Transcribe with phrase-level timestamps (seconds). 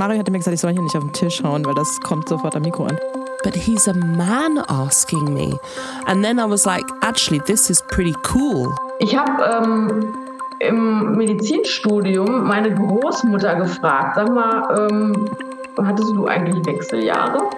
[0.00, 2.26] Mario hatte mir gesagt, ich soll hier nicht auf den Tisch hauen, weil das kommt
[2.26, 2.98] sofort am Mikro an.
[3.44, 5.60] But he's a man asking me.
[6.06, 8.74] And then I was like, actually, this is pretty cool.
[8.98, 10.14] Ich habe ähm,
[10.60, 15.28] im Medizinstudium meine Großmutter gefragt, sag mal, ähm,
[15.76, 17.50] hattest du eigentlich Wechseljahre?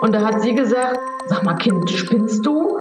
[0.00, 2.78] Und da hat sie gesagt, sag mal Kind, spinnst du?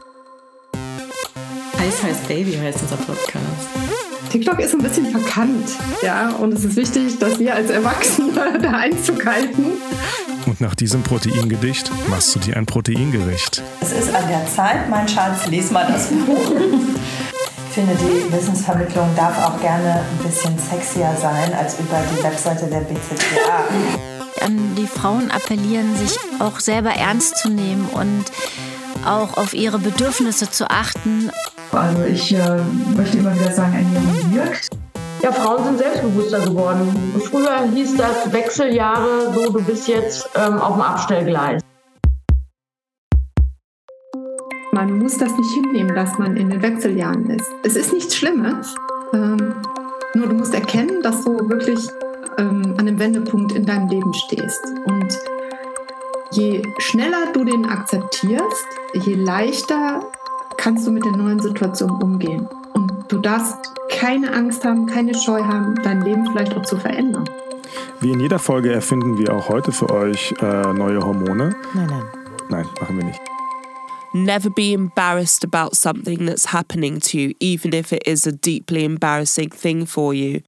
[1.77, 3.76] Heiß heiß Baby heißt unser Podcast.
[4.29, 5.69] TikTok ist ein bisschen verkannt,
[6.03, 9.65] ja, und es ist wichtig, dass wir als Erwachsene da Einzug halten.
[10.45, 13.61] Und nach diesem Proteingedicht machst du dir ein Proteingericht.
[13.82, 16.51] Es ist an der Zeit, mein Schatz, lies mal das Buch.
[17.69, 22.65] Ich finde, die Wissensvermittlung darf auch gerne ein bisschen sexier sein als über die Webseite
[22.65, 24.46] der BZGA.
[24.46, 28.25] An die Frauen appellieren, sich auch selber ernst zu nehmen und
[29.05, 31.32] auch auf ihre Bedürfnisse zu achten.
[31.71, 32.61] Also ich äh,
[32.95, 34.69] möchte immer wieder sagen, Ernährung wirkt.
[35.22, 37.14] Ja, Frauen sind selbstbewusster geworden.
[37.30, 41.61] Früher hieß das Wechseljahre, so du bist jetzt ähm, auf dem Abstellgleis.
[44.71, 47.47] Man muss das nicht hinnehmen, dass man in den Wechseljahren ist.
[47.63, 48.75] Es ist nichts Schlimmes.
[49.11, 49.55] Ähm,
[50.13, 51.80] nur du musst erkennen, dass du wirklich
[52.38, 54.61] ähm, an einem Wendepunkt in deinem Leben stehst.
[54.85, 55.17] Und
[56.31, 60.02] je schneller du den akzeptierst, je leichter
[60.58, 62.47] kannst du mit der neuen Situation umgehen.
[62.73, 67.27] Und du darfst keine Angst haben, keine Scheu haben, dein Leben vielleicht auch zu verändern.
[67.99, 71.55] Wie in jeder Folge erfinden wir auch heute für euch äh, neue Hormone.
[71.73, 72.03] Nein, nein.
[72.49, 73.19] Nein, machen wir nicht.
[74.13, 78.85] Never be embarrassed about something that's happening to you, even if it is a deeply
[78.85, 80.41] embarrassing thing for you.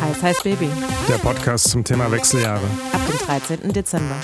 [0.00, 0.68] Heiß heiß Baby.
[1.08, 2.66] Der Podcast zum Thema Wechseljahre.
[2.92, 3.72] Ab dem 13.
[3.72, 4.16] Dezember.